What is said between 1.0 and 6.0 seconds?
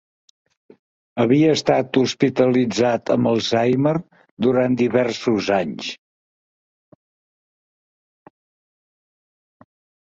Havia estat hospitalitzat amb Alzheimer durant diversos anys.